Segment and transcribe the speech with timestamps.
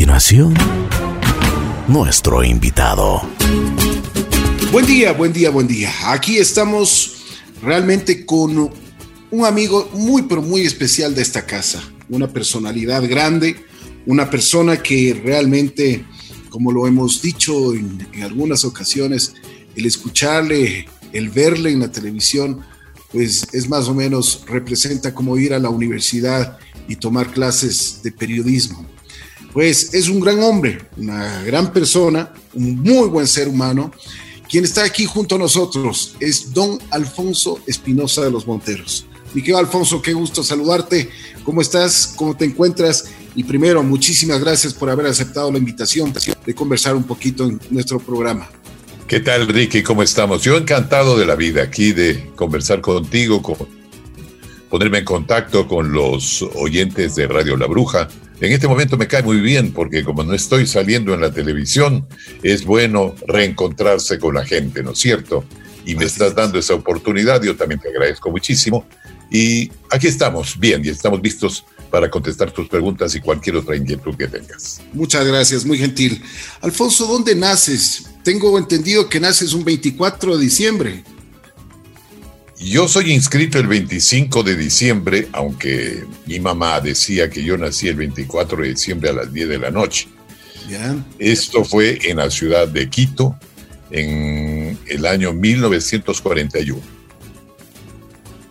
[0.00, 0.54] continuación,
[1.86, 3.20] nuestro invitado.
[4.72, 5.92] Buen día, buen día, buen día.
[6.10, 7.18] Aquí estamos
[7.62, 8.70] realmente con
[9.30, 13.62] un amigo muy, pero muy especial de esta casa, una personalidad grande,
[14.06, 16.06] una persona que realmente,
[16.48, 19.34] como lo hemos dicho en, algunas ocasiones,
[19.76, 22.62] el escucharle, el verle en la televisión,
[23.12, 26.56] pues es más o menos, representa como ir a la universidad
[26.88, 28.88] y tomar clases de periodismo.
[29.52, 33.92] Pues es un gran hombre, una gran persona, un muy buen ser humano.
[34.48, 39.06] Quien está aquí junto a nosotros es don Alfonso Espinosa de los Monteros.
[39.34, 41.08] Miguel Alfonso, qué gusto saludarte.
[41.44, 42.14] ¿Cómo estás?
[42.16, 43.06] ¿Cómo te encuentras?
[43.36, 46.12] Y primero, muchísimas gracias por haber aceptado la invitación
[46.44, 48.48] de conversar un poquito en nuestro programa.
[49.06, 49.82] ¿Qué tal, Ricky?
[49.82, 50.42] ¿Cómo estamos?
[50.42, 53.56] Yo encantado de la vida aquí, de conversar contigo, con,
[54.68, 58.08] ponerme en contacto con los oyentes de Radio La Bruja.
[58.40, 62.06] En este momento me cae muy bien porque como no estoy saliendo en la televisión,
[62.42, 65.44] es bueno reencontrarse con la gente, ¿no es cierto?
[65.84, 68.86] Y me estás dando esa oportunidad, yo también te agradezco muchísimo.
[69.30, 74.16] Y aquí estamos, bien, y estamos listos para contestar tus preguntas y cualquier otra inquietud
[74.16, 74.80] que tengas.
[74.94, 76.22] Muchas gracias, muy gentil.
[76.62, 78.06] Alfonso, ¿dónde naces?
[78.24, 81.04] Tengo entendido que naces un 24 de diciembre.
[82.60, 87.96] Yo soy inscrito el 25 de diciembre, aunque mi mamá decía que yo nací el
[87.96, 90.08] 24 de diciembre a las 10 de la noche.
[91.18, 93.34] Esto fue en la ciudad de Quito
[93.90, 96.78] en el año 1941.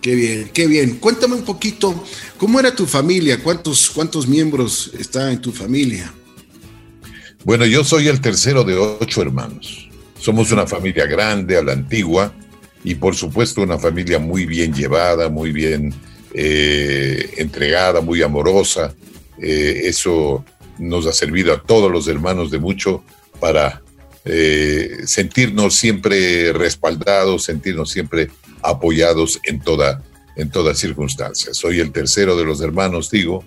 [0.01, 0.97] Qué bien, qué bien.
[0.97, 2.03] Cuéntame un poquito,
[2.37, 3.41] ¿cómo era tu familia?
[3.43, 6.11] ¿Cuántos, cuántos miembros está en tu familia?
[7.45, 9.87] Bueno, yo soy el tercero de ocho hermanos.
[10.19, 12.33] Somos una familia grande, a la antigua,
[12.83, 15.93] y por supuesto una familia muy bien llevada, muy bien
[16.33, 18.93] eh, entregada, muy amorosa.
[19.41, 20.45] Eh, eso
[20.77, 23.03] nos ha servido a todos los hermanos de mucho
[23.39, 23.81] para
[24.25, 28.29] eh, sentirnos siempre respaldados, sentirnos siempre
[28.61, 30.01] apoyados en toda,
[30.35, 31.53] en toda circunstancia.
[31.53, 33.43] Soy el tercero de los hermanos, digo,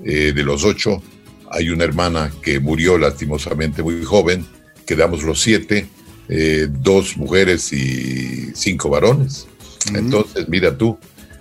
[0.00, 1.02] de los ocho.
[1.50, 4.44] Hay una hermana que murió lastimosamente muy joven,
[4.86, 5.86] quedamos los siete,
[6.28, 9.46] eh, dos mujeres y cinco varones.
[9.94, 10.98] Entonces, mira tú,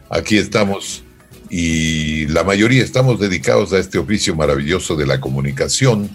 [0.09, 1.03] aquí estamos
[1.49, 6.09] y la mayoría estamos dedicados a este oficio maravilloso de la comunicación.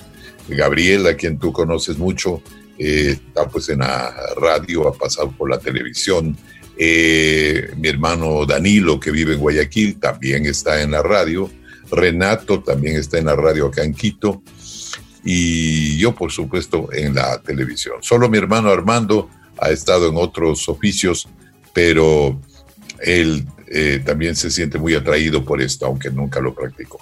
[0.48, 2.42] Gabriela, quien tú conoces mucho,
[2.78, 6.36] eh, está pues en la radio, ha pasado por la televisión,
[6.76, 11.50] eh, mi hermano Danilo, que vive en Guayaquil, también está en la radio.
[11.90, 14.42] Renato también está en la radio acá en Quito.
[15.30, 17.96] Y yo, por supuesto, en la televisión.
[18.00, 19.28] Solo mi hermano Armando
[19.58, 21.28] ha estado en otros oficios,
[21.74, 22.40] pero
[22.98, 26.98] él eh, también se siente muy atraído por esto, aunque nunca lo practicó.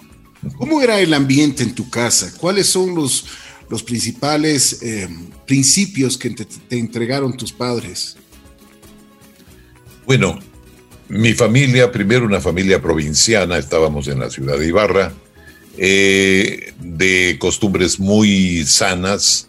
[0.58, 2.32] ¿Cómo era el ambiente en tu casa?
[2.36, 3.26] ¿Cuáles son los,
[3.70, 5.08] los principales eh,
[5.46, 8.16] principios que te entregaron tus padres?
[10.04, 10.36] Bueno,
[11.08, 15.12] mi familia, primero una familia provinciana, estábamos en la ciudad de Ibarra,
[15.78, 19.48] eh, de costumbres muy sanas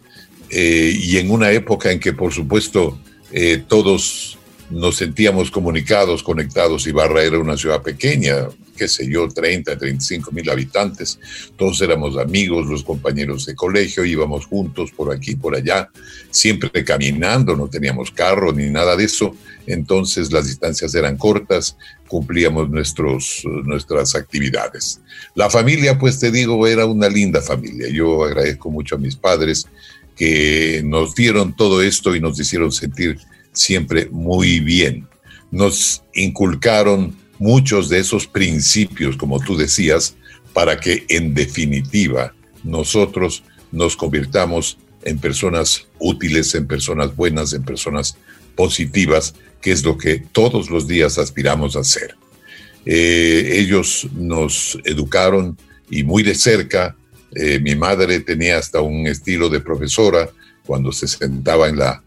[0.50, 2.98] eh, y en una época en que por supuesto
[3.32, 4.38] eh, todos
[4.70, 6.88] nos sentíamos comunicados, conectados.
[6.88, 11.20] Ibarra era una ciudad pequeña, qué sé yo, 30, 35 mil habitantes.
[11.56, 15.90] Todos éramos amigos, los compañeros de colegio, íbamos juntos por aquí, por allá,
[16.30, 19.36] siempre caminando, no teníamos carro ni nada de eso.
[19.66, 21.78] Entonces las distancias eran cortas,
[22.08, 25.02] cumplíamos nuestros, nuestras actividades.
[25.36, 27.90] La familia, pues te digo, era una linda familia.
[27.90, 29.68] Yo agradezco mucho a mis padres
[30.16, 33.20] que nos dieron todo esto y nos hicieron sentir
[33.54, 35.08] siempre muy bien.
[35.52, 40.16] Nos inculcaron muchos de esos principios, como tú decías,
[40.54, 48.18] para que en definitiva nosotros nos convirtamos en personas útiles, en personas buenas, en personas
[48.58, 52.16] positivas, que es lo que todos los días aspiramos a hacer.
[52.86, 55.58] Eh, ellos nos educaron
[55.90, 56.98] y muy de cerca.
[57.36, 60.30] Eh, mi madre tenía hasta un estilo de profesora
[60.66, 62.04] cuando se sentaba en, la,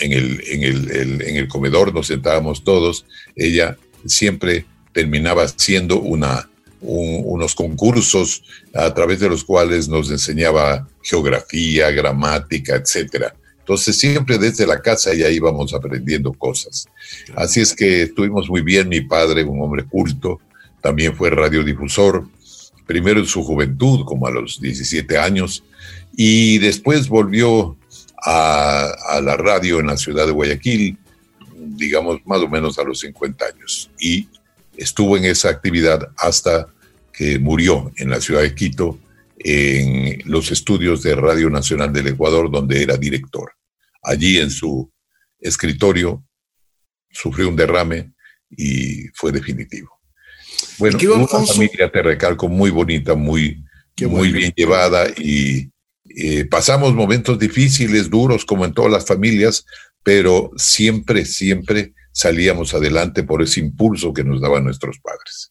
[0.00, 3.04] en, el, en, el, en el comedor, nos sentábamos todos.
[3.36, 8.42] Ella siempre terminaba haciendo unos concursos
[8.74, 13.34] a través de los cuales nos enseñaba geografía, gramática, etcétera.
[13.68, 16.86] Entonces siempre desde la casa ya íbamos aprendiendo cosas.
[17.36, 18.88] Así es que estuvimos muy bien.
[18.88, 20.40] Mi padre, un hombre culto,
[20.80, 22.26] también fue radiodifusor,
[22.86, 25.64] primero en su juventud, como a los 17 años,
[26.16, 27.76] y después volvió
[28.24, 30.96] a, a la radio en la ciudad de Guayaquil,
[31.54, 33.90] digamos más o menos a los 50 años.
[34.00, 34.28] Y
[34.78, 36.68] estuvo en esa actividad hasta
[37.12, 38.98] que murió en la ciudad de Quito
[39.40, 43.57] en los estudios de Radio Nacional del Ecuador, donde era director.
[44.02, 44.90] Allí en su
[45.40, 46.24] escritorio
[47.10, 48.12] sufrió un derrame
[48.50, 49.98] y fue definitivo.
[50.78, 53.64] Bueno, una familia, te recalco, muy bonita, muy,
[54.00, 55.70] muy bien llevada y
[56.08, 59.64] eh, pasamos momentos difíciles, duros, como en todas las familias,
[60.02, 65.50] pero siempre, siempre salíamos adelante por ese impulso que nos daban nuestros padres.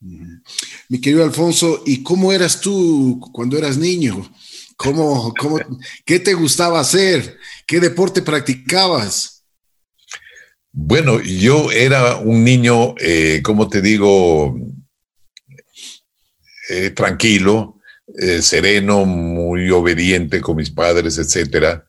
[0.90, 4.30] Mi querido Alfonso, ¿y cómo eras tú cuando eras niño?
[4.78, 5.60] ¿Cómo, cómo,
[6.06, 7.40] ¿Qué te gustaba hacer?
[7.66, 9.44] ¿Qué deporte practicabas?
[10.72, 14.56] Bueno, yo era un niño, eh, como te digo,
[16.70, 17.80] eh, tranquilo,
[18.22, 21.82] eh, sereno, muy obediente con mis padres, etc.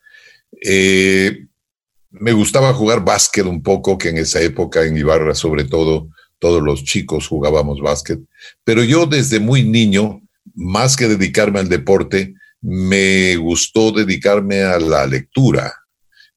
[2.10, 6.08] me gustaba jugar básquet un poco, que en esa época en Ibarra sobre todo,
[6.38, 8.20] todos los chicos jugábamos básquet,
[8.64, 10.22] pero yo desde muy niño,
[10.54, 15.72] más que dedicarme al deporte, me gustó dedicarme a la lectura.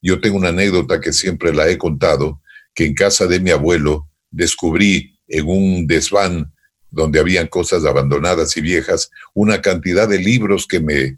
[0.02, 2.42] Yo tengo una anécdota que siempre la he contado,
[2.74, 6.54] que en casa de mi abuelo descubrí en un desván
[6.90, 11.18] donde habían cosas abandonadas y viejas, una cantidad de libros que me,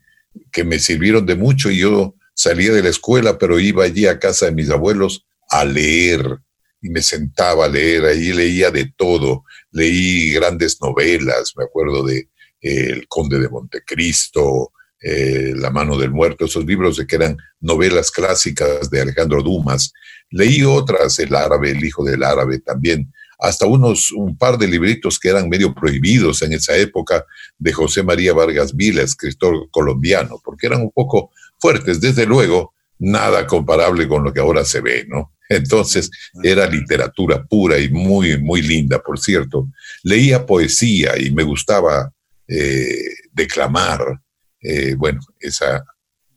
[0.51, 1.71] que me sirvieron de mucho.
[1.71, 5.65] Y yo salía de la escuela, pero iba allí a casa de mis abuelos a
[5.65, 6.39] leer.
[6.81, 12.29] Y me sentaba a leer, ahí leía de todo, leí grandes novelas, me acuerdo de
[12.61, 14.73] eh, El Conde de Montecristo,
[15.03, 19.93] eh, La mano del muerto, esos libros de que eran novelas clásicas de Alejandro Dumas.
[20.31, 25.19] Leí otras, El árabe, El hijo del árabe también, hasta unos, un par de libritos
[25.19, 27.25] que eran medio prohibidos en esa época
[27.57, 33.45] de José María Vargas Vila, escritor colombiano, porque eran un poco fuertes, desde luego, nada
[33.45, 35.33] comparable con lo que ahora se ve, ¿no?
[35.49, 36.09] Entonces
[36.41, 39.67] era literatura pura y muy, muy linda, por cierto.
[40.03, 42.11] Leía poesía y me gustaba
[42.47, 42.95] eh,
[43.31, 44.21] declamar,
[44.63, 45.83] eh, bueno, esa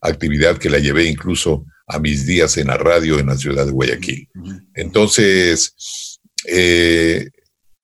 [0.00, 3.72] actividad que la llevé incluso a mis días en la radio en la ciudad de
[3.72, 4.28] Guayaquil.
[4.74, 5.74] Entonces,
[6.46, 7.28] eh,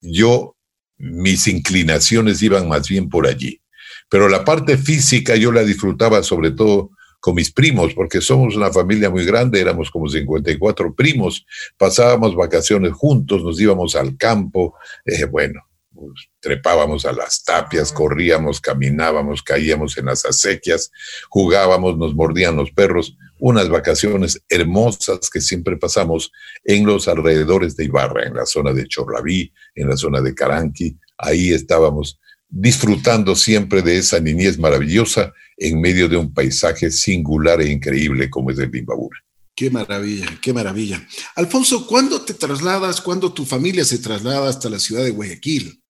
[0.01, 0.57] yo,
[0.99, 3.61] mis inclinaciones iban más bien por allí.
[4.09, 6.91] Pero la parte física yo la disfrutaba sobre todo
[7.21, 11.47] con mis primos, porque somos una familia muy grande, éramos como 54 primos,
[11.79, 14.75] pasábamos vacaciones juntos, nos íbamos al campo,
[15.07, 15.61] eh, bueno,
[16.03, 20.91] pues, trepábamos a las tapias, corríamos, caminábamos, caíamos en las acequias,
[21.29, 26.33] jugábamos, nos mordían los perros, unas vacaciones hermosas que siempre pasamos
[26.65, 30.97] en los alrededores de Ibarra, en la zona de Chorlaví, en la zona de Caranqui,
[31.19, 32.19] ahí estábamos
[32.49, 38.51] disfrutando siempre de esa niñez maravillosa en medio de un paisaje singular e increíble como
[38.51, 39.21] es el Bimbabura.
[39.55, 41.07] Qué maravilla, qué maravilla.
[41.37, 45.82] Alfonso, ¿cuándo te trasladas, cuándo tu familia se traslada hasta la ciudad de Guayaquil?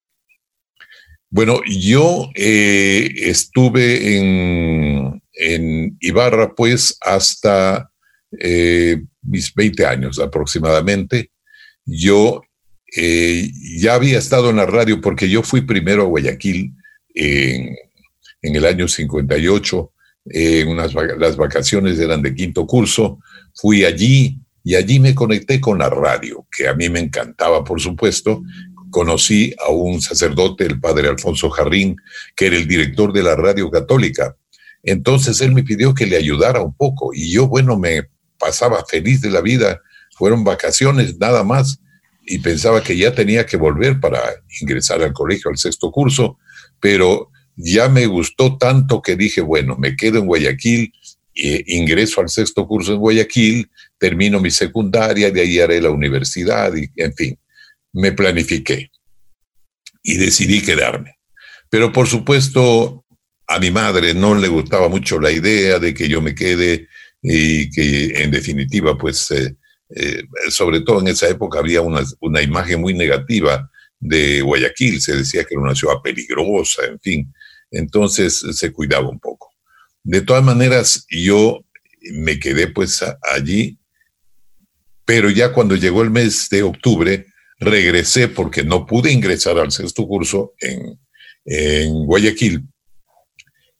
[1.32, 7.90] Bueno, yo eh, estuve en, Ibarra pues hasta
[8.38, 11.30] eh, mis 20 años aproximadamente.
[11.86, 12.42] Yo
[12.94, 16.74] eh, ya había estado en la radio porque yo fui primero a Guayaquil
[17.14, 17.76] en,
[18.42, 19.92] el año 58.
[20.66, 23.20] unas, las vacaciones eran de quinto curso.
[23.54, 27.80] Fui allí y allí me conecté con la radio, que a mí me encantaba, por
[27.80, 28.42] supuesto,
[28.92, 31.96] conocí a un sacerdote, el padre Alfonso Jarrín,
[32.36, 34.36] que era el director de la radio católica.
[34.84, 39.20] Entonces él me pidió que le ayudara un poco y yo, bueno, me pasaba feliz
[39.20, 39.80] de la vida.
[40.16, 41.80] Fueron vacaciones nada más
[42.24, 44.20] y pensaba que ya tenía que volver para
[44.60, 46.38] ingresar al colegio al sexto curso,
[46.78, 50.92] pero ya me gustó tanto que dije, bueno, me quedo en Guayaquil,
[51.34, 56.72] e ingreso al sexto curso en Guayaquil, termino mi secundaria, de ahí haré la universidad
[56.76, 57.38] y en fin
[57.92, 58.90] me planifiqué
[60.02, 61.18] y decidí quedarme.
[61.70, 63.04] Pero por supuesto,
[63.46, 66.88] a mi madre no le gustaba mucho la idea de que yo me quede
[67.22, 69.56] y que en definitiva, pues, eh,
[69.94, 73.70] eh, sobre todo en esa época había una, una, imagen muy negativa
[74.00, 77.32] de Guayaquil, se decía que era una ciudad peligrosa, en fin,
[77.70, 79.50] entonces se cuidaba un poco.
[80.02, 81.64] De todas maneras, yo
[82.14, 83.78] me quedé pues allí,
[85.04, 87.26] pero ya cuando llegó el mes de octubre,
[87.64, 90.98] regresé porque no pude ingresar al sexto curso en,
[92.06, 92.62] Guayaquil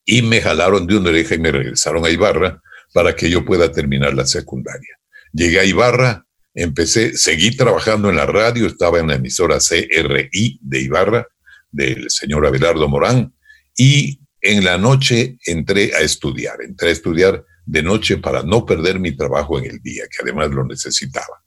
[0.05, 2.61] y me jalaron de una oreja y me regresaron a Ibarra
[2.93, 4.99] para que yo pueda terminar la secundaria.
[5.33, 10.81] Llegué a Ibarra, empecé, seguí trabajando en la radio, estaba en la emisora CRI de
[10.81, 11.29] Ibarra,
[11.71, 13.33] del señor Abelardo Morán,
[13.77, 18.99] y en la noche entré a estudiar, entré a estudiar de noche para no perder
[18.99, 21.43] mi trabajo en el día, que además lo necesitaba.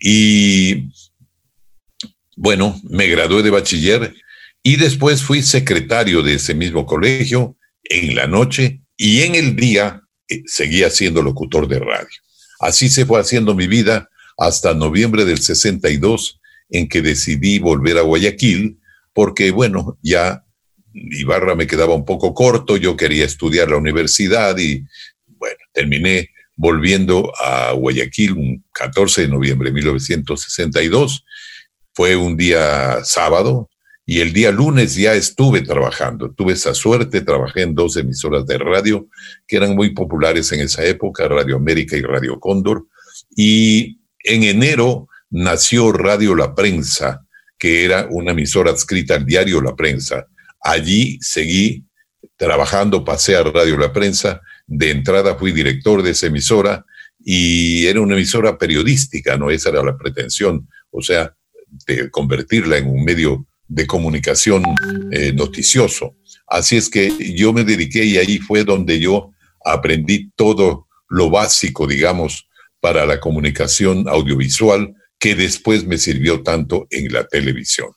[0.00, 0.88] Y
[2.42, 4.16] bueno, me gradué de bachiller
[4.64, 10.02] y después fui secretario de ese mismo colegio en la noche y en el día
[10.28, 12.18] eh, seguía siendo locutor de radio.
[12.58, 18.02] Así se fue haciendo mi vida hasta noviembre del 62, en que decidí volver a
[18.02, 18.76] Guayaquil,
[19.12, 20.44] porque bueno, ya
[20.92, 24.84] Ibarra me quedaba un poco corto, yo quería estudiar la universidad y
[25.26, 31.24] bueno, terminé volviendo a Guayaquil un 14 de noviembre de 1962.
[31.94, 33.68] Fue un día sábado
[34.04, 36.32] y el día lunes ya estuve trabajando.
[36.32, 39.06] Tuve esa suerte, trabajé en dos emisoras de radio
[39.46, 42.86] que eran muy populares en esa época, Radio América y Radio Cóndor.
[43.36, 47.26] Y en enero nació Radio La Prensa,
[47.58, 50.26] que era una emisora adscrita al diario La Prensa.
[50.60, 51.84] Allí seguí
[52.36, 56.84] trabajando, pasé a Radio La Prensa, de entrada fui director de esa emisora
[57.24, 61.34] y era una emisora periodística, no esa era la pretensión, o sea,
[61.86, 64.64] de convertirla en un medio de comunicación
[65.10, 66.16] eh, noticioso.
[66.46, 69.30] Así es que yo me dediqué y ahí fue donde yo
[69.64, 72.48] aprendí todo lo básico, digamos,
[72.80, 77.88] para la comunicación audiovisual que después me sirvió tanto en la televisión.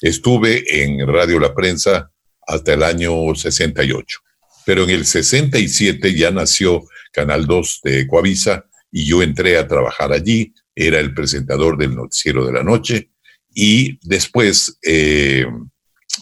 [0.00, 2.10] Estuve en Radio La Prensa
[2.46, 4.18] hasta el año 68,
[4.66, 10.12] pero en el 67 ya nació Canal 2 de Coavisa y yo entré a trabajar
[10.12, 13.10] allí, era el presentador del noticiero de la noche
[13.54, 15.46] y después eh,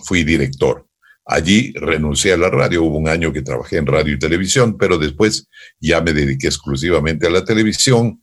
[0.04, 0.86] fui director.
[1.24, 4.98] Allí renuncié a la radio, hubo un año que trabajé en radio y televisión, pero
[4.98, 5.48] después
[5.80, 8.20] ya me dediqué exclusivamente a la televisión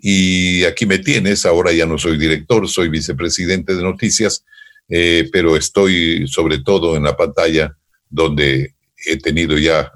[0.00, 4.44] y aquí me tienes, ahora ya no soy director, soy vicepresidente de noticias,
[4.88, 7.76] eh, pero estoy sobre todo en la pantalla
[8.08, 8.74] donde
[9.06, 9.92] he tenido ya,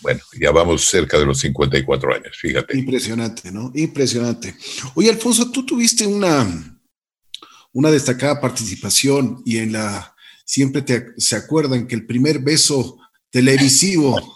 [0.00, 2.78] bueno, ya vamos cerca de los 54 años, fíjate.
[2.78, 3.70] Impresionante, ¿no?
[3.74, 4.54] Impresionante.
[4.94, 6.75] Oye, Alfonso, tú tuviste una,
[7.76, 10.16] una destacada participación y en la
[10.46, 10.82] siempre
[11.18, 12.96] se acuerdan que el primer beso
[13.30, 14.34] televisivo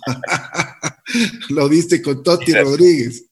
[1.48, 3.24] lo diste con Toti Rodríguez.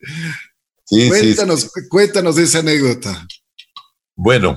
[0.88, 3.26] cuéntanos, cuéntanos esa anécdota.
[4.16, 4.56] Bueno,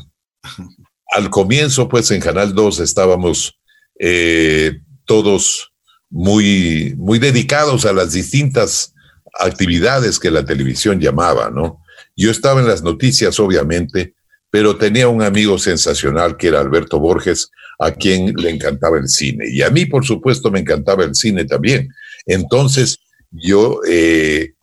[1.14, 3.60] al comienzo, pues en Canal 2 estábamos
[4.00, 5.74] eh, todos
[6.10, 8.94] muy, muy dedicados a las distintas
[9.38, 11.84] actividades que la televisión llamaba, ¿no?
[12.16, 14.16] Yo estaba en las noticias, obviamente,
[14.52, 19.46] pero tenía un amigo sensacional que era Alberto Borges, a quien le encantaba el cine.
[19.50, 21.90] Y a mí, por supuesto, me encantaba el cine también.
[22.28, 23.00] Entonces,
[23.32, 24.54] yo eh,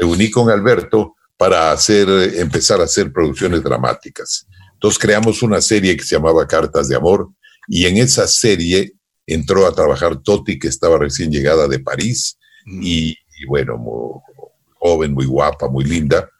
[0.00, 4.46] me uní con Alberto para hacer, empezar a hacer producciones dramáticas.
[4.74, 7.28] Entonces creamos una serie que se llamaba Cartas de Amor
[7.66, 8.92] y en esa serie
[9.26, 12.80] entró a trabajar Toti, que estaba recién llegada de París mm.
[12.82, 13.16] y,
[13.48, 14.20] bueno, muy
[14.78, 16.30] joven, muy guapa, muy linda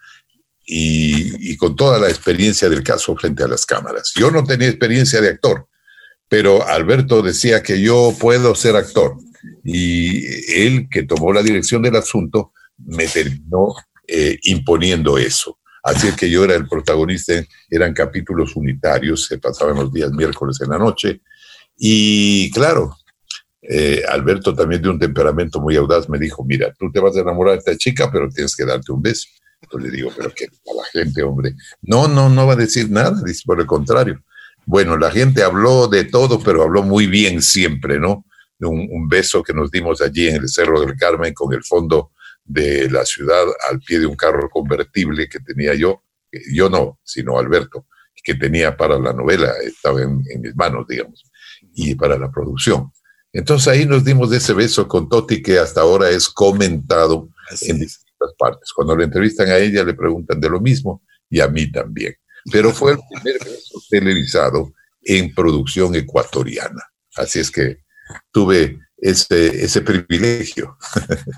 [0.66, 4.12] y, con toda la experiencia del caso frente a las cámaras.
[4.16, 5.68] Yo no tenía experiencia de actor,
[6.28, 9.16] pero Alberto decía que yo puedo ser actor.
[9.62, 13.74] Y él, que tomó la dirección del asunto, me terminó
[14.06, 15.58] eh, imponiendo eso.
[15.82, 17.34] Así es que yo era el protagonista,
[17.68, 21.20] eran capítulos unitarios, se pasaban los días miércoles en la noche.
[21.76, 22.96] Y claro,
[23.60, 27.20] eh, Alberto también de un temperamento muy audaz me dijo, mira, tú te vas a
[27.20, 29.28] enamorar de esta chica, pero tienes que darte un beso.
[29.78, 31.54] Le digo, pero que a la gente, hombre.
[31.82, 34.22] No, no, no va a decir nada, dice, por el contrario.
[34.66, 38.24] Bueno, la gente habló de todo, pero habló muy bien siempre, ¿no?
[38.60, 42.12] Un, un, beso que nos dimos allí en el Cerro del Carmen con el fondo
[42.44, 46.02] de la ciudad al pie de un carro convertible que tenía yo,
[46.52, 47.86] yo no, sino Alberto,
[48.22, 51.24] que tenía para la novela, estaba en, en mis manos, digamos,
[51.74, 52.90] y para la producción.
[53.34, 57.28] Entonces ahí nos dimos ese beso con Toti que hasta ahora es comentado
[57.62, 57.80] en
[58.38, 58.72] partes.
[58.72, 62.14] Cuando le entrevistan a ella le preguntan de lo mismo y a mí también.
[62.50, 66.82] Pero fue el primer beso televisado en producción ecuatoriana.
[67.16, 67.78] Así es que
[68.30, 70.76] tuve ese, ese privilegio.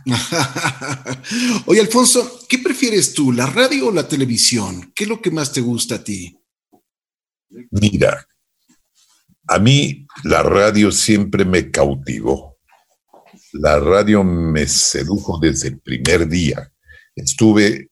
[1.66, 4.93] Oye, Alfonso, ¿qué prefieres tú, la radio o la televisión?
[4.95, 6.38] ¿Qué es lo que más te gusta a ti?
[7.71, 8.26] Mira,
[9.49, 12.59] a mí la radio siempre me cautivó.
[13.52, 16.73] La radio me sedujo desde el primer día
[17.17, 17.91] estuve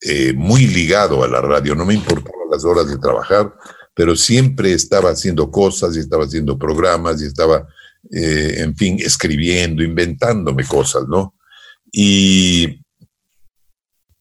[0.00, 3.54] eh, muy ligado a la radio, no me importaban las horas de trabajar,
[3.94, 7.66] pero siempre estaba haciendo cosas y estaba haciendo programas y estaba,
[8.12, 11.36] eh, en fin, escribiendo, inventándome cosas, ¿no?
[11.90, 12.82] Y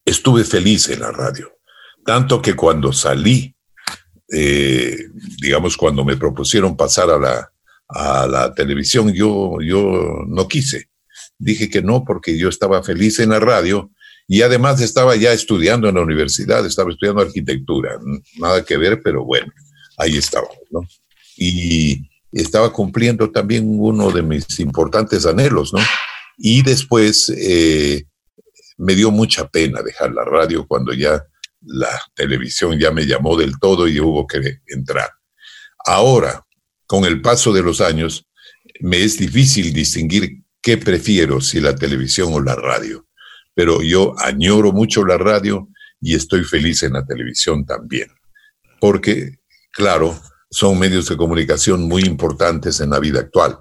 [0.06, 1.51] estuve feliz en la radio,
[2.06, 3.56] tanto que cuando salí,
[4.32, 5.10] eh,
[5.42, 7.51] digamos, cuando me propusieron pasar a la,
[7.89, 10.92] a la televisión, yo, yo no quise
[11.43, 13.91] dije que no porque yo estaba feliz en la radio
[14.27, 18.00] y además estaba ya estudiando en la universidad, estaba estudiando arquitectura,
[18.38, 19.51] nada que ver, pero bueno,
[19.97, 20.81] ahí estaba, ¿no?
[21.35, 25.79] Y estaba cumpliendo también uno de mis importantes anhelos, ¿no?
[26.38, 28.05] Y después eh,
[28.77, 31.23] me dio mucha pena dejar la radio cuando ya
[31.62, 35.09] la televisión ya me llamó del todo y hubo que entrar.
[35.85, 36.45] Ahora,
[36.85, 38.25] con el paso de los años,
[38.79, 43.05] me es difícil distinguir qué prefiero, si la televisión o la radio.
[43.53, 45.67] Pero yo añoro mucho la radio
[46.01, 48.08] y estoy feliz en la televisión también.
[48.79, 49.39] Porque,
[49.72, 53.60] claro, son medios de comunicación muy importantes en la vida actual.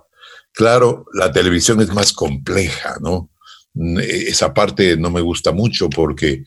[0.55, 3.32] Claro, la televisión es más compleja, ¿no?
[3.75, 6.45] Mm, esa parte no me gusta mucho porque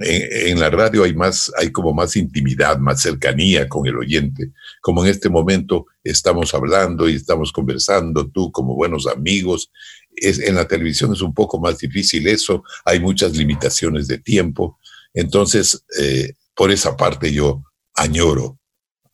[0.00, 4.52] en, la radio hay más, hay como más intimidad, más cercanía con el oyente.
[4.80, 9.70] Como en este momento estamos hablando y estamos conversando, tú como buenos amigos.
[10.14, 14.78] Es, en la televisión es un poco más difícil eso, hay muchas limitaciones de tiempo.
[15.14, 17.62] Entonces, eh, por esa parte yo
[17.94, 18.58] añoro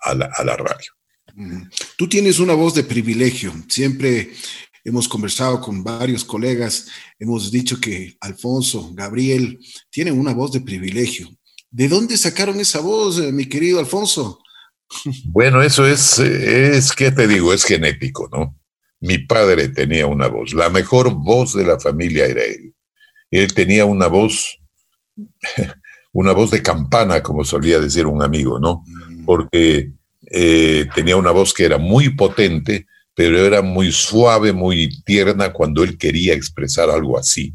[0.01, 0.93] a la, a la radio.
[1.97, 3.53] Tú tienes una voz de privilegio.
[3.69, 4.33] Siempre
[4.85, 9.59] hemos conversado con varios colegas, hemos dicho que Alfonso, Gabriel,
[9.91, 11.29] tienen una voz de privilegio.
[11.71, 14.41] ¿De dónde sacaron esa voz, eh, mi querido Alfonso?
[15.27, 17.53] Bueno, eso es, es, ¿qué te digo?
[17.53, 18.57] Es genético, ¿no?
[19.01, 22.75] Mi padre tenía una voz, la mejor voz de la familia era él.
[23.31, 24.59] Él tenía una voz,
[26.13, 28.83] una voz de campana, como solía decir un amigo, ¿no?
[28.87, 29.25] Mm.
[29.25, 29.93] Porque
[30.31, 32.87] eh, tenía una voz que era muy potente,
[33.19, 37.53] pero era muy suave, muy tierna cuando él quería expresar algo así.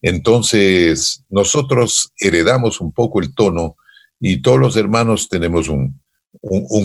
[0.00, 3.74] Entonces, nosotros heredamos un poco el tono
[4.20, 6.00] y todos los hermanos tenemos un,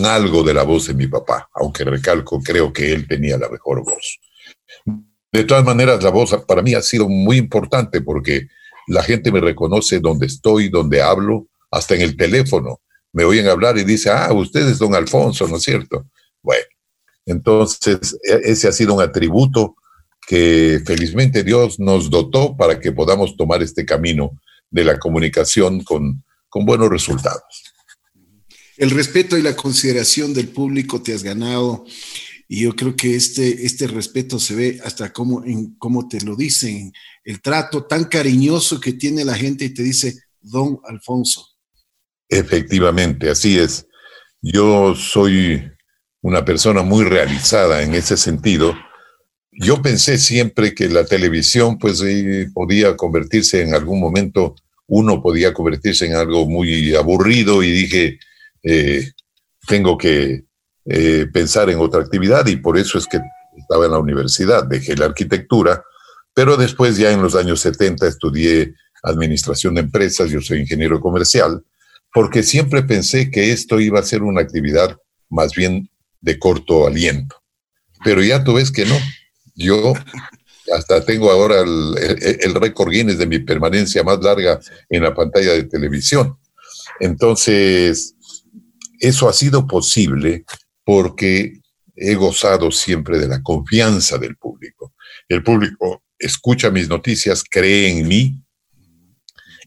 [0.04, 3.84] algo de la voz de mi papá, aunque recalco, creo que él tenía la mejor
[3.84, 4.18] voz.
[5.30, 8.48] De todas maneras, la voz para mí ha sido muy importante porque
[8.88, 12.80] la gente me reconoce donde estoy, donde hablo, hasta en el teléfono
[13.12, 16.06] me oyen hablar y dice, ah, usted es don Alfonso, ¿no es cierto?
[16.42, 16.64] Bueno,
[17.26, 19.76] entonces e, ese ha sido un atributo
[20.26, 24.40] que felizmente Dios nos dotó para que podamos tomar este camino
[24.70, 27.42] de la comunicación con, con buenos resultados.
[28.76, 31.84] El respeto y la consideración del público te has ganado
[32.48, 36.36] y yo creo que este, este respeto se ve hasta cómo, en cómo te lo
[36.36, 36.92] dicen,
[37.24, 41.44] el trato tan cariñoso que tiene la gente y te dice, don Alfonso.
[42.28, 43.86] Efectivamente, así es.
[44.40, 45.62] Yo soy
[46.26, 48.74] una persona muy realizada en ese sentido.
[49.52, 52.02] Yo pensé siempre que la televisión pues
[52.52, 54.56] podía convertirse en algún momento,
[54.88, 58.18] uno podía convertirse en algo muy aburrido y dije,
[58.64, 59.08] eh,
[59.68, 60.42] tengo que
[60.86, 63.20] eh, pensar en otra actividad y por eso es que
[63.56, 65.84] estaba en la universidad, dejé la arquitectura,
[66.34, 71.62] pero después ya en los años 70 estudié administración de empresas, yo soy ingeniero comercial
[72.12, 74.96] porque siempre pensé que esto iba a ser una actividad
[75.28, 75.88] más bien
[76.20, 77.36] de corto aliento.
[78.04, 78.96] Pero ya tú ves que no.
[79.54, 79.94] Yo
[80.72, 85.64] hasta tengo ahora el, récord Guinness de mi permanencia más larga en la pantalla de
[85.64, 86.38] televisión.
[87.00, 88.14] Entonces,
[89.00, 90.44] eso ha sido posible
[90.84, 91.60] porque
[91.94, 94.94] he gozado siempre de la confianza del público.
[95.28, 98.42] El público escucha mis noticias, cree en mí,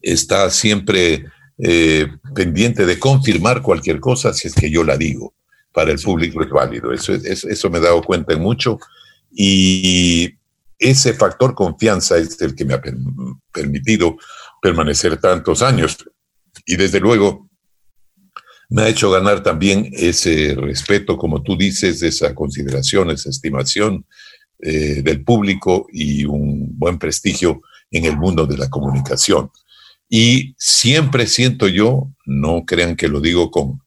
[0.01, 1.25] está siempre
[1.57, 5.33] eh, pendiente de confirmar cualquier cosa si es que yo la digo.
[5.79, 6.91] Para el público es válido.
[6.91, 8.77] Eso, eso me he dado cuenta en mucho.
[9.31, 10.29] Y
[10.77, 12.81] ese factor confianza es el que me ha
[13.53, 14.17] permitido
[14.61, 15.97] permanecer tantos años.
[16.65, 17.47] Y desde luego
[18.67, 24.05] me ha hecho ganar también ese respeto, como tú dices, esa consideración, esa estimación
[24.59, 29.49] eh, del público y un buen prestigio en el mundo de la comunicación.
[30.09, 33.79] Y siempre siento yo, no crean que lo digo con,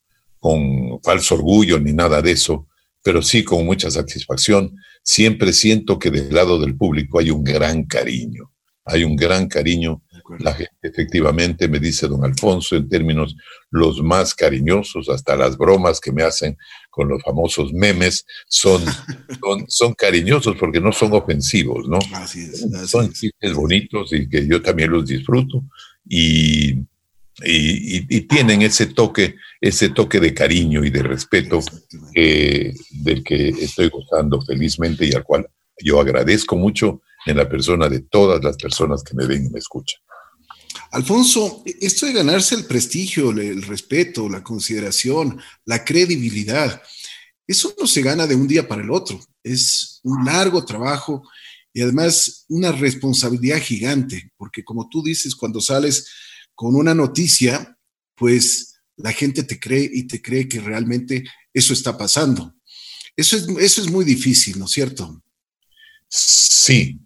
[0.42, 2.66] con falso orgullo ni nada de eso,
[3.00, 4.74] pero sí con mucha satisfacción,
[5.04, 8.52] siempre siento que del lado del público hay un gran cariño,
[8.84, 10.02] hay un gran cariño.
[10.40, 13.36] La gente efectivamente me dice don Alfonso en términos
[13.70, 16.56] los más cariñosos, hasta las bromas que me hacen
[16.90, 18.82] con los famosos memes son,
[19.68, 22.00] son, cariñosos porque no son ofensivos, ¿no?
[22.88, 25.62] son chistes bonitos y que yo también los disfruto
[26.04, 26.78] y,
[27.44, 31.60] y, tienen ese toque, ese toque de cariño y de respeto
[32.14, 35.48] del que estoy gozando felizmente y al cual
[35.82, 39.58] yo agradezco mucho en la persona de todas las personas que me ven y me
[39.58, 40.00] escuchan.
[40.90, 46.82] Alfonso, esto de ganarse el prestigio, el respeto, la consideración, la credibilidad,
[47.46, 49.20] eso no se gana de un día para el otro.
[49.42, 51.22] Es un largo trabajo
[51.72, 56.08] y además una responsabilidad gigante, porque como tú dices, cuando sales
[56.62, 57.76] con una noticia,
[58.14, 62.54] pues la gente te cree y te cree que realmente eso está pasando.
[63.16, 65.20] Eso es, eso es muy difícil, ¿no es cierto?
[66.06, 67.00] Sí,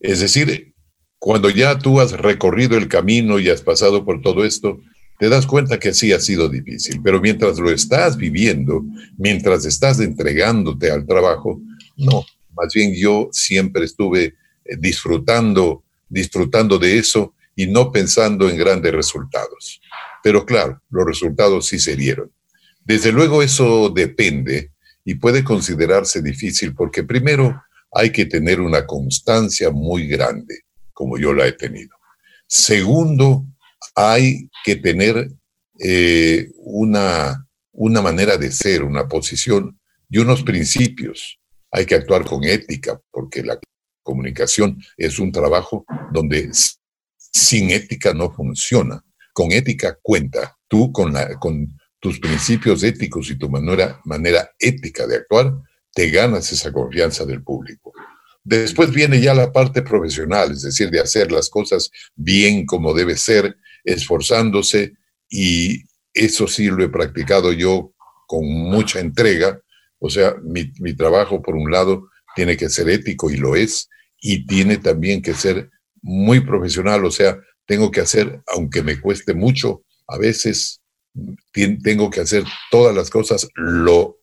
[0.00, 0.74] es decir,
[1.18, 4.82] cuando ya tú has recorrido el camino y has pasado por todo esto,
[5.18, 8.84] te das cuenta que sí ha sido difícil, pero mientras lo estás viviendo,
[9.16, 11.58] mientras estás entregándote al trabajo,
[11.96, 14.34] no, más bien yo siempre estuve
[14.66, 19.82] eh, disfrutando, disfrutando de eso y no pensando en grandes resultados.
[20.22, 22.32] Pero claro, los resultados sí se dieron.
[22.82, 24.72] Desde luego eso depende
[25.04, 30.60] y puede considerarse difícil porque primero hay que tener una constancia muy grande,
[30.94, 31.94] como yo la he tenido.
[32.46, 33.44] Segundo,
[33.94, 35.30] hay que tener
[35.78, 41.38] eh, una, una manera de ser, una posición y unos principios.
[41.70, 43.58] Hay que actuar con ética, porque la
[44.02, 46.50] comunicación es un trabajo donde
[47.32, 49.04] sin ética no funciona.
[49.32, 50.56] Con ética cuenta.
[50.68, 55.54] Tú con, la, con tus principios éticos y tu manera, manera ética de actuar,
[55.92, 57.92] te ganas esa confianza del público.
[58.42, 63.16] Después viene ya la parte profesional, es decir, de hacer las cosas bien como debe
[63.16, 64.94] ser, esforzándose
[65.28, 67.92] y eso sí lo he practicado yo
[68.26, 69.60] con mucha entrega.
[69.98, 73.88] O sea, mi, mi trabajo, por un lado, tiene que ser ético y lo es,
[74.20, 75.70] y tiene también que ser
[76.02, 80.80] muy profesional, o sea, tengo que hacer, aunque me cueste mucho, a veces
[81.52, 84.18] tengo que hacer todas las cosas lo,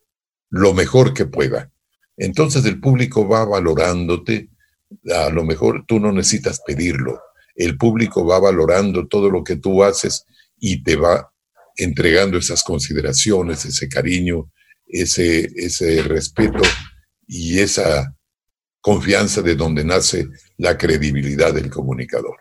[0.50, 1.72] lo mejor que pueda.
[2.18, 4.50] Entonces el público va valorándote,
[5.14, 7.22] a lo mejor tú no necesitas pedirlo,
[7.56, 10.26] el público va valorando todo lo que tú haces
[10.60, 11.32] y te va
[11.76, 14.52] entregando esas consideraciones, ese cariño,
[14.88, 16.62] ese, ese respeto
[17.28, 18.17] y esa
[18.88, 22.38] confianza de donde nace la credibilidad del comunicador.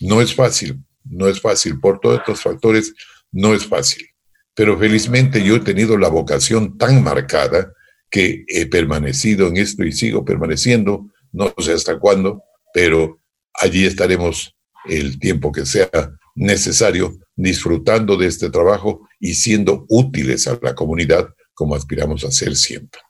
[0.00, 2.94] No es fácil, no es fácil, por todos estos factores
[3.30, 4.06] no es fácil,
[4.54, 7.74] pero felizmente yo he tenido la vocación tan marcada
[8.08, 13.20] que he permanecido en esto y sigo permaneciendo, no sé hasta cuándo, pero
[13.52, 15.90] allí estaremos el tiempo que sea
[16.34, 22.56] necesario, disfrutando de este trabajo y siendo útiles a la comunidad como aspiramos a ser
[22.56, 23.02] siempre.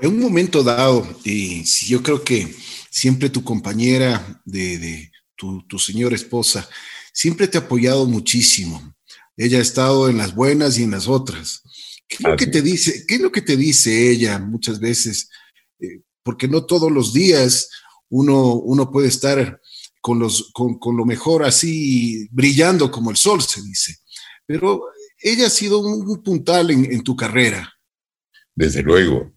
[0.00, 2.54] En un momento dado, y yo creo que
[2.90, 6.68] siempre tu compañera de, tu, tu, señora esposa,
[7.12, 8.94] siempre te ha apoyado muchísimo.
[9.36, 11.62] Ella ha estado en las buenas y en las otras.
[12.08, 13.04] ¿Qué es lo que te dice?
[13.06, 15.30] ¿Qué es lo que te dice ella muchas veces?
[15.80, 17.70] Eh, porque no todos los días
[18.08, 19.60] uno, uno puede estar
[20.00, 23.96] con, los, con, con, lo mejor así brillando como el sol, se dice.
[24.46, 24.82] Pero
[25.18, 27.72] ella ha sido un, puntal en, en tu carrera.
[28.54, 29.35] Desde luego,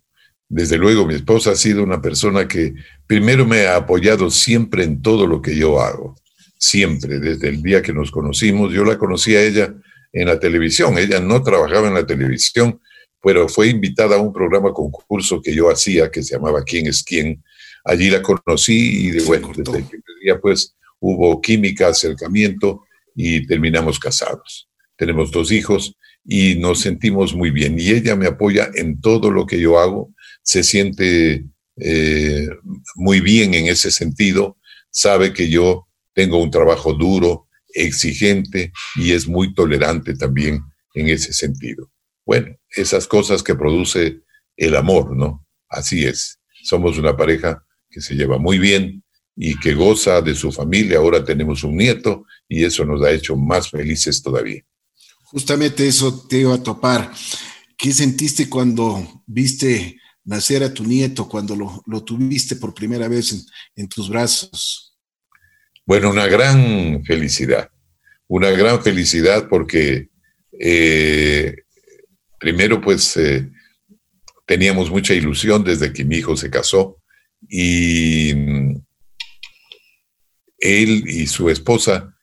[0.49, 2.73] desde luego, mi esposa ha sido una persona que
[3.05, 6.15] primero me ha apoyado siempre en todo lo que yo hago.
[6.57, 8.73] Siempre, desde el día que nos conocimos.
[8.73, 9.75] Yo la conocí a ella
[10.11, 10.97] en la televisión.
[10.97, 12.81] Ella no trabajaba en la televisión,
[13.21, 17.03] pero fue invitada a un programa concurso que yo hacía que se llamaba ¿Quién es
[17.03, 17.43] quién?
[17.85, 22.85] Allí la conocí y de, bueno, desde el primer día pues hubo química, acercamiento
[23.15, 24.67] y terminamos casados.
[24.97, 25.95] Tenemos dos hijos
[26.31, 27.79] y nos sentimos muy bien.
[27.79, 30.13] Y ella me apoya en todo lo que yo hago
[30.43, 31.43] se siente
[31.77, 32.47] eh,
[32.95, 34.57] muy bien en ese sentido,
[34.91, 40.61] sabe que yo tengo un trabajo duro, exigente y es muy tolerante también
[40.93, 41.91] en ese sentido.
[42.25, 44.21] Bueno, esas cosas que produce
[44.55, 45.47] el amor, ¿no?
[45.67, 46.39] Así es.
[46.63, 49.03] Somos una pareja que se lleva muy bien
[49.35, 50.97] y que goza de su familia.
[50.97, 54.63] Ahora tenemos un nieto y eso nos ha hecho más felices todavía.
[55.31, 57.11] Justamente eso te iba a topar.
[57.77, 63.87] ¿Qué sentiste cuando viste nacer a tu nieto cuando lo, tuviste por primera vez en,
[63.87, 64.97] tus brazos?
[65.85, 67.69] Bueno, una gran felicidad,
[68.27, 70.09] una gran felicidad porque
[70.59, 71.55] eh,
[72.39, 73.51] primero pues eh,
[74.47, 76.97] teníamos mucha ilusión desde que mi hijo se casó
[77.47, 78.81] y mm,
[80.57, 82.15] él y su esposa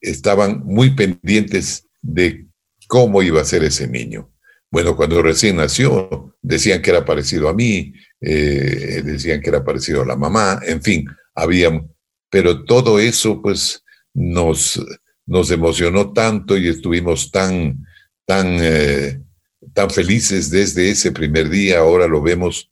[0.00, 2.46] estaban muy pendientes de
[2.94, 4.30] cómo iba a ser ese niño.
[4.70, 10.02] Bueno, cuando recién nació, decían que era parecido a mí, eh, decían que era parecido
[10.02, 11.04] a la mamá, en fin,
[11.34, 11.70] había,
[12.30, 13.82] pero todo eso pues
[14.14, 14.80] nos,
[15.26, 17.84] nos emocionó tanto y estuvimos tan,
[18.26, 19.20] tan, eh,
[19.72, 22.70] tan felices desde ese primer día, ahora lo vemos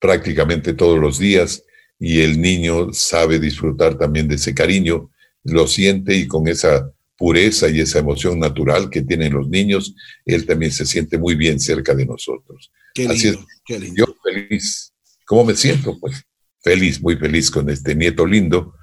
[0.00, 1.62] prácticamente todos los días
[2.00, 5.12] y el niño sabe disfrutar también de ese cariño,
[5.44, 10.46] lo siente y con esa pureza y esa emoción natural que tienen los niños, él
[10.46, 12.70] también se siente muy bien cerca de nosotros.
[12.94, 14.06] Qué lindo, qué lindo.
[14.06, 14.92] Yo feliz.
[15.26, 15.98] ¿Cómo me siento?
[15.98, 16.22] Pues
[16.62, 18.74] feliz, muy feliz con este nieto lindo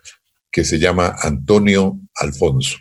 [0.52, 2.78] que se llama Antonio Alfonso.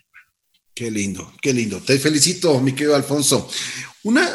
[0.75, 1.81] Qué lindo, qué lindo.
[1.81, 3.49] Te felicito, mi querido Alfonso.
[4.05, 4.29] Una,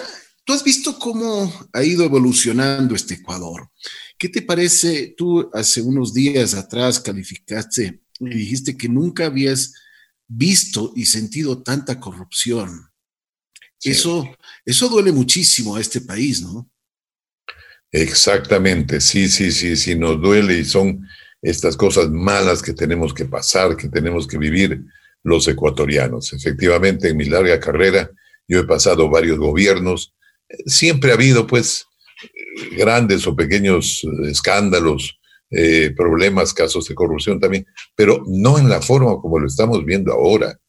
[0.47, 3.69] Tú has visto cómo ha ido evolucionando este Ecuador.
[4.17, 5.13] ¿Qué te parece?
[5.17, 9.73] Tú hace unos días atrás calificaste y dijiste que nunca habías
[10.27, 12.89] visto y sentido tanta corrupción.
[13.81, 14.35] Eso,
[14.65, 16.69] eso duele muchísimo a este país, ¿no?
[17.91, 21.07] Exactamente, sí, sí, sí, sí, nos duele y son
[21.41, 24.83] estas cosas malas que tenemos que pasar, que tenemos que vivir
[25.23, 26.33] los ecuatorianos.
[26.33, 28.11] Efectivamente, en mi larga carrera,
[28.47, 30.13] yo he pasado varios gobiernos
[30.65, 31.85] siempre ha habido pues
[32.75, 35.16] grandes o pequeños escándalos,
[35.51, 40.11] eh, problemas, casos de corrupción también, pero no en la forma como lo estamos viendo
[40.13, 40.59] ahora.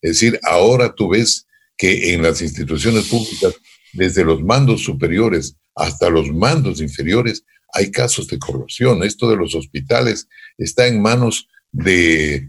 [0.00, 1.46] Es decir, ahora tú ves
[1.76, 3.54] que en las instituciones públicas,
[3.92, 9.02] desde los mandos superiores hasta los mandos inferiores, hay casos de corrupción.
[9.02, 12.48] Esto de los hospitales está en manos de,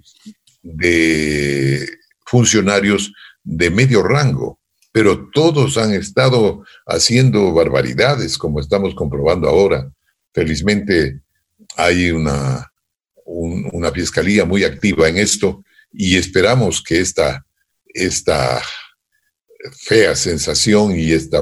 [0.62, 1.88] de
[2.26, 4.60] funcionarios de medio rango
[4.92, 9.92] pero todos han estado haciendo barbaridades, como estamos comprobando ahora.
[10.34, 11.22] Felizmente
[11.80, 12.72] hay una,
[13.26, 17.46] una fiscalía muy activa en esto y esperamos que esta,
[17.86, 18.62] esta
[19.78, 21.42] fea sensación y esta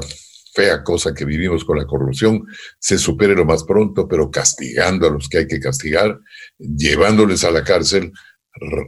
[0.54, 2.44] fea cosa que vivimos con la corrupción
[2.78, 6.18] se supere lo más pronto, pero castigando a los que hay que castigar,
[6.58, 8.12] llevándoles a la cárcel,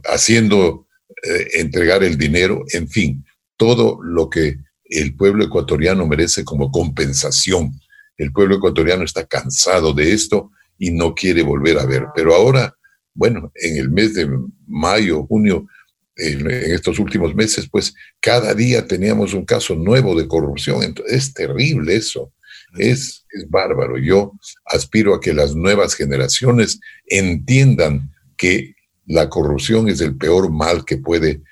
[0.05, 0.87] haciendo
[1.23, 3.25] eh, entregar el dinero, en fin,
[3.57, 7.79] todo lo que el pueblo ecuatoriano merece como compensación.
[8.17, 12.07] El pueblo ecuatoriano está cansado de esto y no quiere volver a ver.
[12.15, 12.75] Pero ahora,
[13.13, 14.27] bueno, en el mes de
[14.65, 15.67] mayo, junio,
[16.15, 20.81] en, estos últimos meses, pues cada día teníamos un caso nuevo de corrupción.
[21.07, 22.33] es terrible eso.
[22.79, 23.99] Es, es bárbaro.
[23.99, 24.33] Yo
[24.65, 28.73] aspiro a que las nuevas generaciones entiendan que
[29.05, 31.43] la corrupción es el peor mal que puede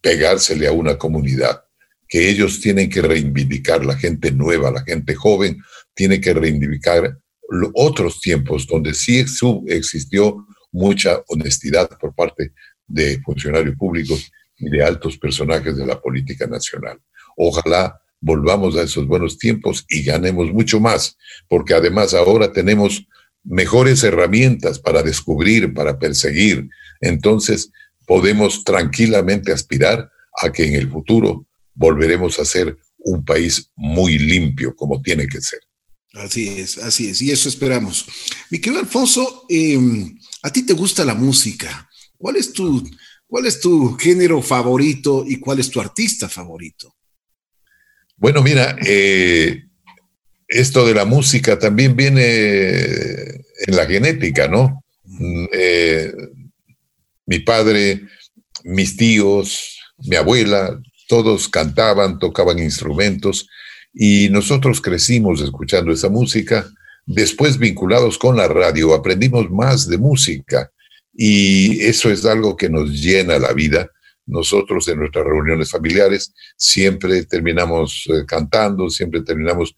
[0.00, 1.64] pegársele a una comunidad,
[2.08, 5.60] que ellos tienen que reivindicar, la gente nueva, la gente joven,
[5.92, 7.18] tiene que reivindicar
[7.74, 9.24] otros tiempos donde sí
[9.66, 12.52] existió mucha honestidad por parte
[12.86, 16.98] de funcionarios públicos y de altos personajes de la política nacional.
[17.36, 21.16] Ojalá volvamos a esos buenos tiempos y ganemos mucho más,
[21.48, 23.06] porque además ahora tenemos
[23.42, 26.68] mejores herramientas para descubrir, para perseguir.
[27.00, 27.72] Entonces,
[28.06, 30.10] podemos tranquilamente aspirar
[30.42, 35.40] a que en el futuro volveremos a ser un país muy limpio como tiene que
[35.40, 35.60] ser.
[36.12, 38.04] Así es, así es, y eso esperamos.
[38.50, 41.88] Mi querido Alfonso, em, a ti te gusta la música.
[42.16, 42.88] ¿Cuál es tu,
[43.26, 46.96] cuál es tu género favorito y cuál es tu artista favorito?
[48.16, 49.64] Bueno, mira, eh,
[50.48, 52.74] esto de la música también viene
[53.66, 54.84] en la genética, ¿no?
[55.52, 56.12] Eh,
[57.24, 58.02] mi padre,
[58.64, 63.48] mis tíos, mi abuela, todos cantaban, tocaban instrumentos
[63.92, 66.66] y nosotros crecimos escuchando esa música.
[67.06, 70.70] Después, vinculados con la radio, aprendimos más de música
[71.12, 73.90] y eso es algo que nos llena la vida.
[74.26, 79.76] Nosotros en nuestras reuniones familiares siempre terminamos eh, cantando, siempre terminamos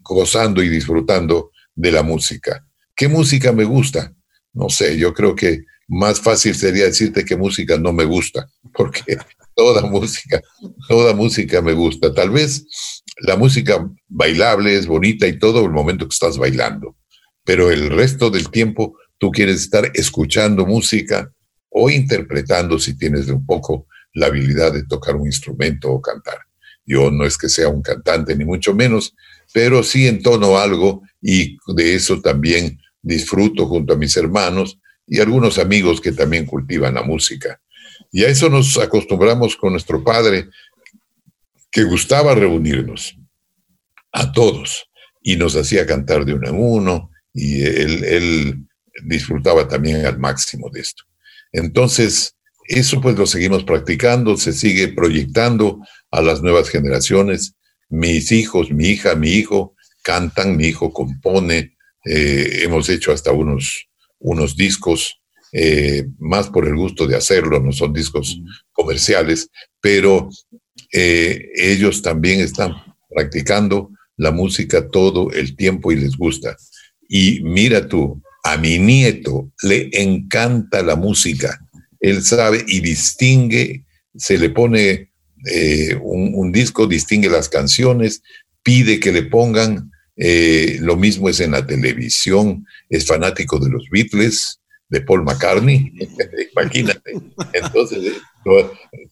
[0.00, 2.66] gozando y disfrutando de la música.
[2.96, 4.12] ¿Qué música me gusta?
[4.52, 9.16] No sé, yo creo que más fácil sería decirte que música no me gusta, porque
[9.54, 10.40] toda música,
[10.88, 12.12] toda música me gusta.
[12.12, 16.96] Tal vez la música bailable es bonita y todo el momento que estás bailando,
[17.44, 21.32] pero el resto del tiempo tú quieres estar escuchando música
[21.70, 26.38] o interpretando si tienes un poco la habilidad de tocar un instrumento o cantar.
[26.84, 29.14] Yo no es que sea un cantante ni mucho menos,
[29.52, 35.58] pero sí entono algo y de eso también disfruto junto a mis hermanos y algunos
[35.58, 37.60] amigos que también cultivan la música.
[38.12, 40.48] Y a eso nos acostumbramos con nuestro padre,
[41.76, 43.18] que gustaba reunirnos
[44.10, 44.88] a todos
[45.20, 48.66] y nos hacía cantar de uno en uno y él,
[49.04, 51.04] disfrutaba también al máximo de esto.
[51.52, 52.34] Entonces,
[52.66, 55.78] eso pues lo seguimos practicando, se sigue proyectando
[56.10, 57.56] a las nuevas generaciones.
[57.90, 63.86] Mis hijos, mi hija, mi hijo cantan, mi hijo compone, eh, hemos hecho hasta unos
[64.18, 65.20] unos discos
[65.52, 68.40] eh, más por el gusto de hacerlo, no son discos
[68.72, 70.30] comerciales, pero
[70.92, 72.74] eh, ellos también están
[73.08, 76.56] practicando la música todo el tiempo y les gusta.
[77.08, 81.60] Y mira tú, a mi nieto le encanta la música.
[82.00, 85.10] Él sabe y distingue, se le pone
[85.46, 88.22] eh, un, disco, distingue las canciones,
[88.62, 93.88] pide que le pongan eh, lo mismo es en la televisión, es fanático de los
[93.90, 95.92] Beatles, de Paul McCartney,
[96.52, 97.12] imagínate.
[97.52, 98.14] Entonces,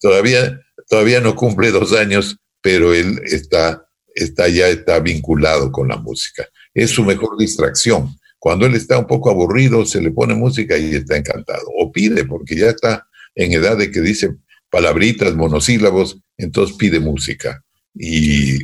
[0.01, 5.97] todavía, todavía no cumple dos años, pero él está está ya está vinculado con la
[5.97, 6.49] música.
[6.73, 8.17] Es su mejor distracción.
[8.39, 11.67] Cuando él está un poco aburrido, se le pone música y está encantado.
[11.79, 14.35] O pide, porque ya está en edad de que dice
[14.71, 17.63] palabritas, monosílabos, entonces pide música
[17.95, 18.59] y,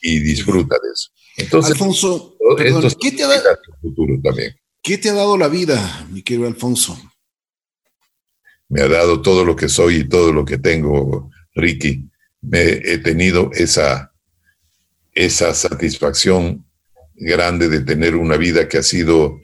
[0.00, 1.10] disfruta de eso.
[1.36, 2.36] Entonces, Alfonso,
[3.00, 4.54] ¿qué, te ha dado, futuro también.
[4.80, 6.96] ¿qué te ha dado la vida, mi querido Alfonso?
[8.68, 12.08] Me ha dado todo lo que soy y todo lo que tengo, Ricky.
[12.52, 14.12] He tenido esa,
[15.12, 16.64] esa satisfacción
[17.14, 19.40] grande de tener una vida que ha sido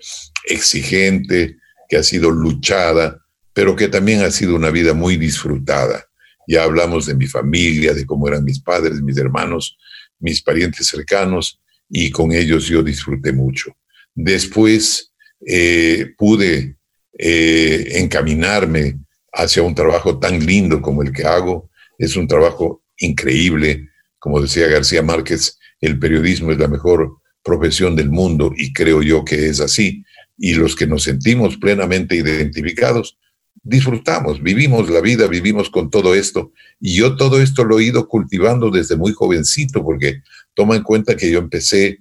[0.47, 1.57] exigente,
[1.89, 3.19] que ha sido luchada,
[3.53, 6.05] pero que también ha sido una vida muy disfrutada.
[6.47, 9.77] Ya hablamos de mi familia, de cómo eran mis padres, mis hermanos,
[10.19, 13.77] mis parientes cercanos, y con ellos yo disfruté mucho.
[14.15, 15.13] Después
[15.47, 16.77] eh, pude
[17.19, 18.99] eh, encaminarme
[19.33, 21.71] hacia un trabajo tan lindo como el que hago.
[22.03, 23.89] Es un trabajo increíble.
[24.19, 29.25] Como decía García Márquez, el periodismo es la mejor profesión del mundo y creo yo
[29.25, 30.05] que es así.
[30.37, 33.19] Y los que nos sentimos plenamente identificados,
[33.63, 36.53] disfrutamos, vivimos la vida, vivimos con todo esto.
[36.81, 40.23] Y yo todo esto lo he ido cultivando desde muy jovencito, porque
[40.55, 42.01] toma en cuenta que yo empecé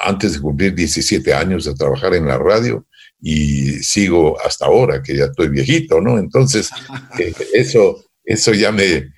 [0.00, 2.86] antes de cumplir 17 años a trabajar en la radio
[3.20, 6.18] y sigo hasta ahora, que ya estoy viejito, ¿no?
[6.18, 6.70] Entonces,
[7.18, 9.14] eh, eso, eso ya me,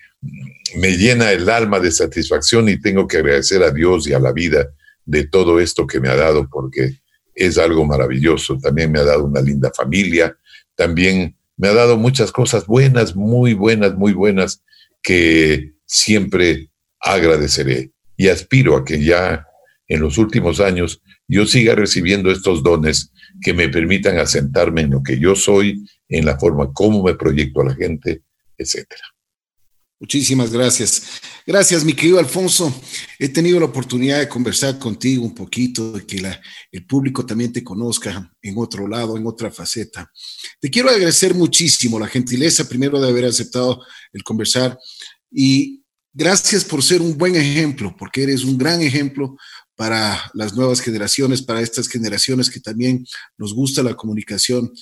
[0.77, 4.33] me llena el alma de satisfacción y tengo que agradecer a Dios y a la
[4.33, 4.71] vida
[5.05, 7.01] de todo esto que me ha dado, porque
[7.35, 8.57] es algo maravilloso.
[8.59, 10.39] También me ha dado una linda familia,
[10.77, 14.63] también me ha dado muchas cosas buenas, muy buenas, muy buenas,
[15.03, 16.71] que siempre
[17.01, 17.91] agradeceré.
[18.17, 19.45] Y aspiro a que ya
[19.89, 25.03] en los últimos años yo siga recibiendo estos dones que me permitan asentarme en lo
[25.03, 28.23] que yo soy, en la forma como me proyecto a la gente,
[28.61, 29.03] etcétera.
[29.99, 31.03] Muchísimas gracias.
[31.47, 32.75] Gracias, mi querido Alfonso.
[33.19, 36.23] He tenido la oportunidad de conversar contigo un poquito, de que
[36.73, 40.11] el público también te conozca en otro lado, en otra faceta.
[40.59, 44.79] Te quiero agradecer muchísimo la gentileza, primero, de haber aceptado el conversar
[45.31, 45.83] y
[46.15, 49.37] gracias por ser un buen ejemplo, porque eres un gran ejemplo
[49.77, 54.73] para las nuevas generaciones, para estas generaciones que también nos gusta la comunicación.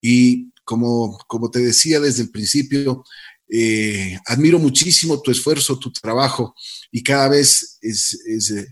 [0.00, 3.02] Y como, como te decía desde el principio,
[3.48, 6.54] eh, admiro muchísimo tu esfuerzo, tu trabajo
[6.92, 8.66] y cada vez es, eh,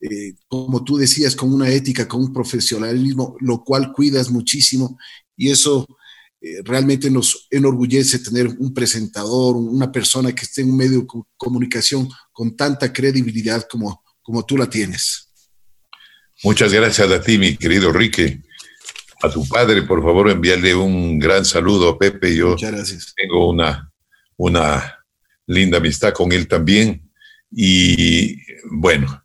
[0.00, 4.98] eh, como tú decías, con una ética, con un profesionalismo, lo cual cuidas muchísimo
[5.36, 5.86] y eso
[6.64, 12.08] realmente nos enorgullece tener un presentador, una persona que esté en un medio de comunicación
[12.32, 15.28] con tanta credibilidad como, como tú la tienes.
[16.42, 18.40] Muchas gracias a ti, mi querido Rique.
[19.22, 22.34] A tu padre, por favor, envíale un gran saludo a Pepe.
[22.34, 23.14] Yo Muchas gracias.
[23.16, 23.92] tengo una
[24.36, 24.98] una
[25.46, 27.08] linda amistad con él también.
[27.50, 28.38] Y
[28.70, 29.24] bueno,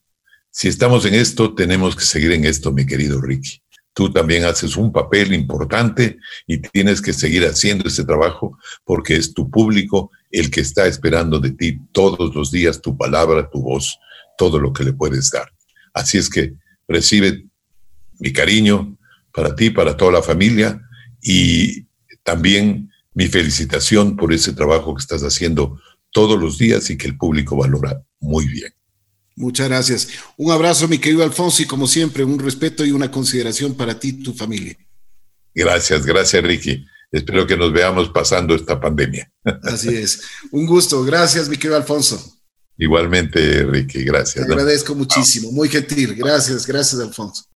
[0.51, 3.61] si estamos en esto, tenemos que seguir en esto, mi querido Ricky.
[3.93, 9.33] Tú también haces un papel importante y tienes que seguir haciendo ese trabajo porque es
[9.33, 13.97] tu público el que está esperando de ti todos los días tu palabra, tu voz,
[14.37, 15.51] todo lo que le puedes dar.
[15.93, 16.53] Así es que
[16.87, 17.47] recibe
[18.19, 18.96] mi cariño
[19.37, 20.81] para ti, para toda la familia
[21.21, 21.85] y
[22.23, 25.79] también mi felicitación por ese trabajo que estás haciendo
[26.11, 28.73] todos los días y que el público valora muy bien.
[29.35, 30.07] Muchas gracias.
[30.37, 34.07] Un abrazo, mi querido Alfonso, y como siempre, un respeto y una consideración para ti
[34.07, 34.75] y tu familia.
[35.53, 36.83] Gracias, gracias, Ricky.
[37.11, 39.31] Espero que nos veamos pasando esta pandemia.
[39.61, 40.19] Así es.
[40.49, 41.03] Un gusto.
[41.03, 42.19] Gracias, mi querido Alfonso.
[42.75, 44.47] Igualmente, Ricky, gracias.
[44.47, 45.51] Te agradezco muchísimo.
[45.51, 46.15] Muy gentil.
[46.15, 47.43] Gracias, gracias, Alfonso.